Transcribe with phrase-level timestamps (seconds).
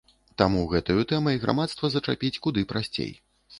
[0.41, 3.11] Таму гэтаю тэмай грамадства зачапіць куды прасцей.